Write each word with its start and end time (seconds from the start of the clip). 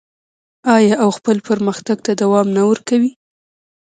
آیا 0.75 0.93
او 1.03 1.09
خپل 1.17 1.37
پرمختګ 1.47 1.97
ته 2.05 2.11
دوام 2.21 2.47
نه 2.55 2.63
ورکوي؟ 2.69 3.11